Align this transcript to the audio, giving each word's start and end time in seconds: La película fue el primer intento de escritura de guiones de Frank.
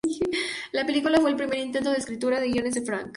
La 0.71 0.83
película 0.83 1.19
fue 1.21 1.29
el 1.29 1.35
primer 1.35 1.59
intento 1.59 1.91
de 1.91 1.97
escritura 1.99 2.39
de 2.39 2.49
guiones 2.49 2.73
de 2.73 2.81
Frank. 2.81 3.05